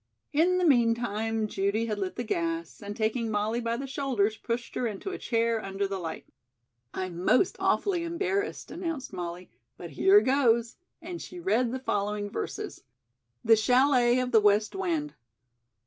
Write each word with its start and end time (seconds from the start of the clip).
In 0.33 0.57
the 0.57 0.65
meantime, 0.65 1.47
Judy 1.47 1.85
had 1.85 1.99
lit 1.99 2.15
the 2.15 2.23
gas, 2.23 2.81
and 2.81 2.95
taking 2.97 3.29
Molly 3.29 3.61
by 3.61 3.77
the 3.77 3.85
shoulders, 3.85 4.35
pushed 4.35 4.73
her 4.73 4.87
into 4.87 5.11
a 5.11 5.19
chair 5.19 5.63
under 5.63 5.87
the 5.87 5.99
light. 5.99 6.25
"I'm 6.91 7.23
most 7.23 7.55
awfully 7.59 8.03
embarrassed," 8.03 8.71
announced 8.71 9.13
Molly, 9.13 9.51
"but 9.77 9.91
here 9.91 10.21
goes," 10.21 10.77
and 11.03 11.21
she 11.21 11.39
read 11.39 11.71
the 11.71 11.77
following 11.77 12.31
verses: 12.31 12.81
The 13.45 13.55
Chalet 13.55 14.17
of 14.17 14.31
the 14.31 14.41
West 14.41 14.73
Wind. 14.73 15.13